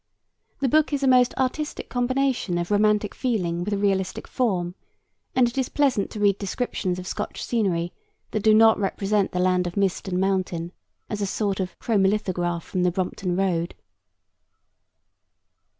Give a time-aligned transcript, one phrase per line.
[0.61, 4.73] The book is a most artistic combination of romantic feeling with realistic form,
[5.35, 7.93] and it is pleasant to read descriptions of Scotch scenery
[8.31, 10.71] that do not represent the land of mist and mountain
[11.07, 13.75] as a sort of chromolithograph from the Brompton Road.